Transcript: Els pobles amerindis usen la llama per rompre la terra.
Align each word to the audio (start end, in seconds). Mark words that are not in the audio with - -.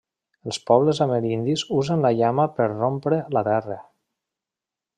Els 0.51 0.57
pobles 0.69 1.01
amerindis 1.05 1.65
usen 1.81 2.01
la 2.05 2.11
llama 2.21 2.47
per 2.55 2.69
rompre 2.71 3.21
la 3.39 3.45
terra. 3.49 3.79